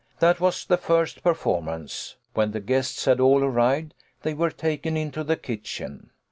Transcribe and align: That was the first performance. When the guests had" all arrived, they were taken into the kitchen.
That 0.17 0.39
was 0.39 0.65
the 0.65 0.77
first 0.79 1.21
performance. 1.21 2.15
When 2.33 2.53
the 2.53 2.59
guests 2.59 3.05
had" 3.05 3.19
all 3.19 3.43
arrived, 3.43 3.93
they 4.23 4.33
were 4.33 4.49
taken 4.49 4.97
into 4.97 5.23
the 5.23 5.37
kitchen. 5.37 6.09